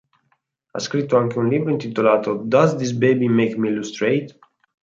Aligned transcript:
Ha 0.73 0.79
scritto 0.79 1.15
anche 1.15 1.37
un 1.37 1.47
libro 1.47 1.69
intitolato 1.69 2.33
"Does 2.33 2.75
This 2.75 2.93
Baby 2.93 3.27
Make 3.27 3.59
Me 3.59 3.69
Look 3.69 3.85
Straight? 3.85 4.35